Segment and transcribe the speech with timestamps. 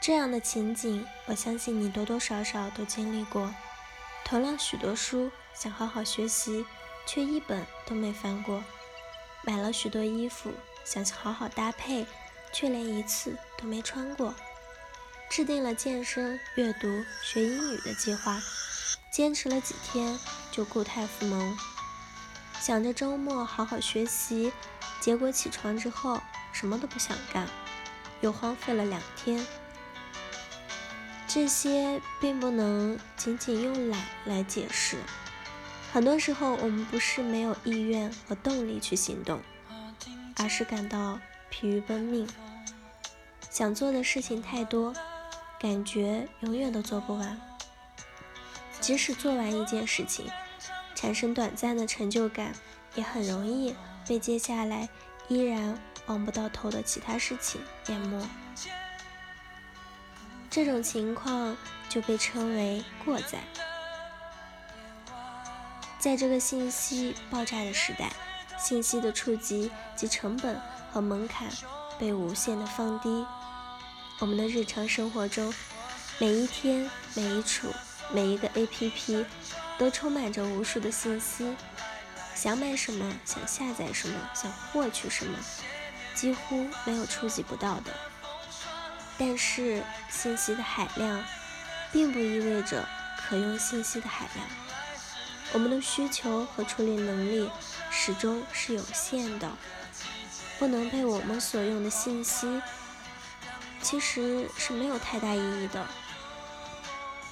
[0.00, 3.54] 这样的情景，我相信你多多少少都经历过。
[4.24, 6.64] 囤了许多书，想好好学习，
[7.04, 8.62] 却一本都没翻过；
[9.42, 10.54] 买了许多衣服，
[10.86, 12.06] 想好好搭配，
[12.50, 14.32] 却连一次都没穿过；
[15.28, 18.40] 制定了健身、阅读、学英语的计划，
[19.12, 20.18] 坚持了几天
[20.50, 21.54] 就固态复萌；
[22.58, 24.50] 想着周末好好学习，
[24.98, 26.22] 结果起床之后
[26.52, 27.46] 什么都不想干，
[28.22, 29.46] 又荒废了两天。
[31.32, 34.98] 这些并不能仅仅用懒来解释。
[35.92, 39.40] 很多时候，我们不是没有意愿和动力去行动，
[40.34, 42.28] 而是感到疲于奔命，
[43.48, 44.92] 想做的事情太多，
[45.60, 47.40] 感觉永远都做不完。
[48.80, 50.26] 即使做完一件事情，
[50.96, 52.52] 产生短暂的成就感，
[52.96, 53.76] 也很容易
[54.08, 54.88] 被接下来
[55.28, 58.20] 依然望不到头的其他事情淹没。
[60.50, 61.56] 这种情况
[61.88, 63.38] 就被称为过载。
[66.00, 68.10] 在这个信息爆炸的时代，
[68.58, 71.48] 信息的触及及成本和门槛
[72.00, 73.24] 被无限的放低。
[74.18, 75.54] 我们的日常生活中，
[76.18, 77.68] 每一天、每一处、
[78.12, 79.24] 每一个 APP
[79.78, 81.54] 都充满着无数的信息。
[82.34, 85.38] 想买什么，想下载什么，想获取什么，
[86.14, 87.94] 几乎没有触及不到的。
[89.20, 91.22] 但是信息的海量，
[91.92, 94.46] 并不意味着可用信息的海量。
[95.52, 97.50] 我们的需求和处理能力
[97.90, 99.50] 始终是有限的，
[100.58, 102.62] 不能被我们所用的信息，
[103.82, 105.86] 其实是没有太大意义的。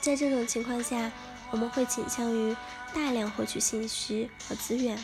[0.00, 1.10] 在这种情况下，
[1.50, 2.56] 我们会倾向于
[2.94, 4.96] 大量获取信息和资源，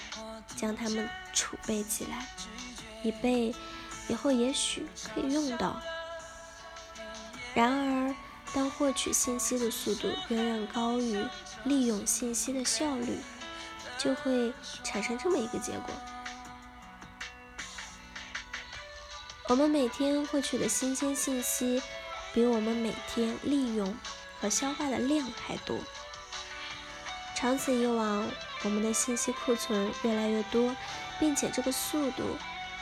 [0.54, 2.24] 将它们储备起来，
[3.02, 3.52] 以备
[4.06, 5.82] 以后也许可以用到。
[7.58, 8.14] 然而，
[8.54, 11.26] 当获取信息的速度远远高于
[11.64, 13.18] 利用信息的效率，
[13.98, 14.52] 就会
[14.84, 15.92] 产生这么一个结果：
[19.48, 21.82] 我们每天获取的新鲜信息，
[22.32, 23.92] 比我们每天利用
[24.40, 25.76] 和消化的量还多。
[27.34, 28.24] 长此以往，
[28.62, 30.76] 我们的信息库存越来越多，
[31.18, 32.22] 并且这个速度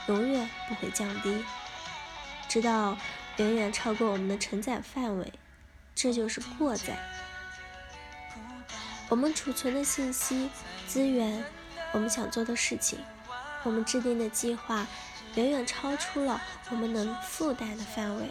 [0.09, 1.43] 永远不会降低，
[2.47, 2.95] 直到。
[3.37, 5.33] 远远超过我们的承载范围，
[5.95, 6.99] 这就是过载。
[9.09, 10.51] 我们储存的信息、
[10.87, 11.45] 资源，
[11.93, 12.99] 我们想做的事情，
[13.63, 14.87] 我们制定的计划，
[15.35, 18.29] 远远超出了我们能负担的范围。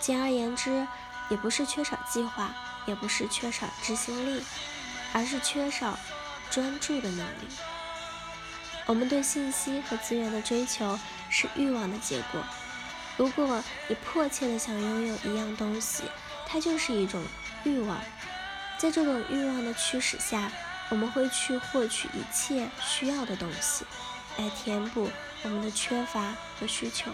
[0.00, 0.86] 简而言之，
[1.28, 2.54] 也不是缺少计划，
[2.86, 4.42] 也不是缺少执行力，
[5.12, 5.98] 而是缺少
[6.48, 7.48] 专注的能力。
[8.86, 10.96] 我们对信息和资源的追求，
[11.28, 12.40] 是欲望的结果。
[13.16, 16.02] 如果你迫切的想拥有一样东西，
[16.46, 17.22] 它就是一种
[17.64, 17.98] 欲望。
[18.78, 20.52] 在这种欲望的驱使下，
[20.90, 23.86] 我们会去获取一切需要的东西，
[24.36, 25.10] 来填补
[25.42, 27.10] 我们的缺乏和需求。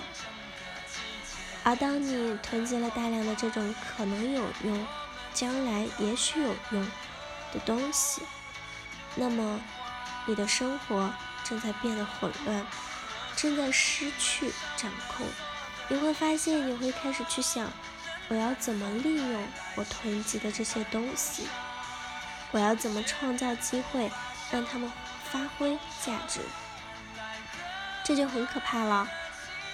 [1.63, 4.87] 而当你囤积了大量的这种可能有用、
[5.33, 6.83] 将来也许有用
[7.53, 8.23] 的东西，
[9.15, 9.61] 那么
[10.27, 11.15] 你的生活
[11.45, 12.67] 正在变得混乱，
[13.37, 15.25] 正在失去掌控。
[15.93, 17.71] 你会发现，你会开始去想，
[18.29, 21.47] 我要怎么利用我囤积的这些东西？
[22.51, 24.11] 我要怎么创造机会，
[24.51, 24.91] 让他们
[25.31, 26.41] 发挥价值？
[28.03, 29.07] 这就很可怕了。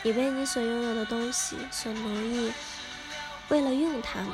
[0.02, 2.52] 你被你所拥有的东西所奴役，
[3.48, 4.32] 为了用它们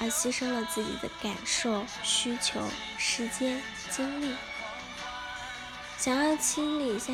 [0.00, 2.60] 而牺牲了自己的感受、需求、
[2.98, 4.34] 时间、精力。
[5.96, 7.12] 想要清理一下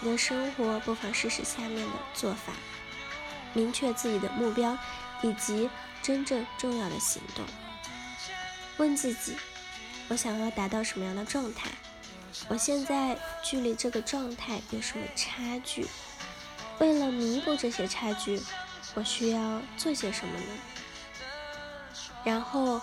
[0.00, 2.52] 你的生活，不妨试试下面的做法。
[3.56, 4.76] 明确自己的目标
[5.22, 5.70] 以及
[6.02, 7.42] 真正重要的行动。
[8.76, 9.34] 问自己：
[10.08, 11.70] 我想要达到什么样的状态？
[12.48, 15.86] 我现在距离这个状态有什么差距？
[16.78, 18.38] 为了弥补这些差距，
[18.94, 20.46] 我需要做些什么呢？
[22.22, 22.78] 然后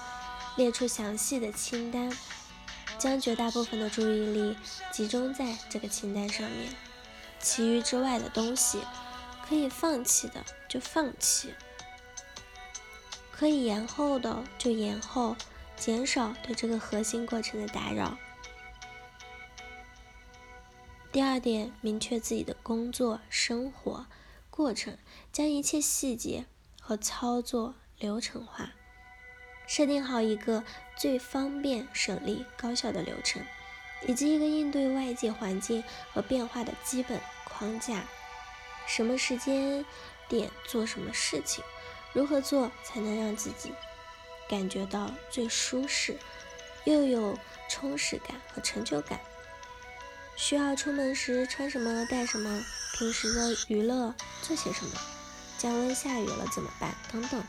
[0.56, 2.12] 列出详细的清单，
[2.98, 4.58] 将绝大部分的注意力
[4.92, 6.74] 集中在这个清单上面，
[7.40, 8.80] 其余之外的东西。
[9.48, 11.54] 可以放弃的就放弃，
[13.32, 15.36] 可以延后的就延后，
[15.76, 18.18] 减少对这个核心过程的打扰。
[21.12, 24.08] 第二点，明确自己的工作生活
[24.50, 24.98] 过程，
[25.32, 26.46] 将一切细节
[26.82, 28.72] 和操作流程化，
[29.68, 30.64] 设定好一个
[30.98, 33.44] 最方便、省力、高效的流程，
[34.08, 38.04] 以及一个应对外界环境和变化的基本框架。
[38.86, 39.86] 什么时间
[40.28, 41.64] 点做什么事情，
[42.14, 43.74] 如何做才能让自己
[44.50, 46.18] 感觉到最舒适，
[46.86, 47.38] 又有
[47.70, 49.20] 充实感和成就感？
[50.36, 52.64] 需要出门时穿什么、带什么？
[52.94, 54.92] 平时的娱乐做些什么？
[55.58, 56.94] 降温下雨了怎么办？
[57.12, 57.44] 等等。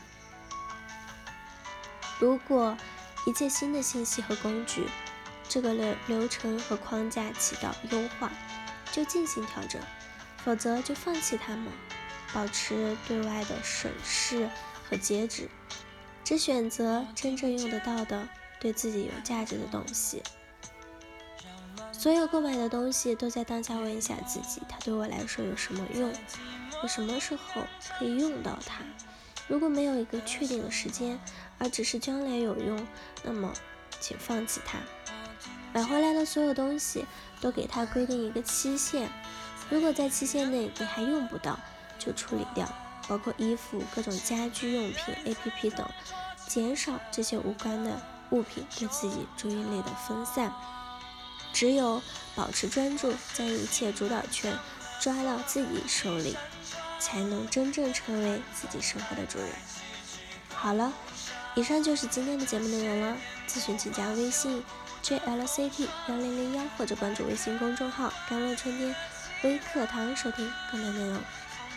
[2.19, 2.77] 如果
[3.25, 4.87] 一切新的信息和工具，
[5.49, 8.31] 这个流流程和框架起到优化，
[8.91, 9.81] 就进行调整；
[10.45, 11.65] 否则就放弃它们，
[12.31, 14.47] 保持对外的审视
[14.87, 15.49] 和节制，
[16.23, 20.21] 只选择真正用得到的、对自己有价值的东西。
[21.91, 26.13] 所有购买的东西都在当下问一下自己：它对我来说有什么用？
[26.83, 27.63] 我什么时候
[27.97, 28.83] 可以用到它？
[29.47, 31.19] 如果没有一个确定的时间，
[31.57, 32.85] 而只是将来有用，
[33.23, 33.51] 那么
[33.99, 34.77] 请放弃它。
[35.73, 37.05] 买回来的所有东西
[37.41, 39.09] 都给它规定一个期限，
[39.69, 41.59] 如果在期限内你还用不到，
[41.97, 42.67] 就处理掉，
[43.07, 45.89] 包括衣服、各种家居用品、APP 等，
[46.47, 50.53] 减少这些无关的物品对自己注意力的分散。
[51.51, 52.01] 只有
[52.35, 54.53] 保持专注，将一切主导权
[54.99, 56.35] 抓到自己手里，
[56.99, 59.47] 才能真正成为自己生活的主人。
[60.53, 60.93] 好了，
[61.55, 63.17] 以上就是今天的节目内容了。
[63.47, 64.61] 咨询请加微信
[65.01, 68.93] jlct 幺零零幺，或者关注微信公众号“甘露春天
[69.43, 71.19] 微课堂”收听更多内容。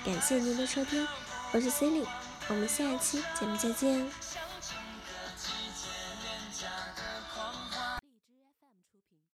[0.04, 1.06] 感谢您的收听，
[1.52, 2.06] 我是 Cindy，
[2.48, 4.06] 我们下一期节目再见。